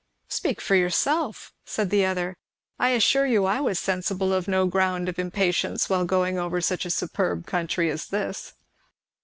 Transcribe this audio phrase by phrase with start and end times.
[0.29, 2.35] "Speak for yourself," said the other.
[2.79, 6.85] "I assure you I was sensible of no ground of impatience while going over such
[6.85, 8.53] a superb country as this."